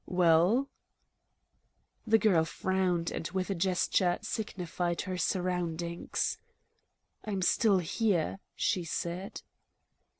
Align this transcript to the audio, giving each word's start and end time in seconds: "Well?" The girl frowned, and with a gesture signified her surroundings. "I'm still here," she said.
"Well?" 0.07 0.67
The 2.07 2.17
girl 2.17 2.43
frowned, 2.43 3.11
and 3.11 3.27
with 3.29 3.51
a 3.51 3.53
gesture 3.53 4.17
signified 4.23 5.01
her 5.01 5.15
surroundings. 5.15 6.39
"I'm 7.23 7.43
still 7.43 7.77
here," 7.77 8.39
she 8.55 8.83
said. 8.83 9.43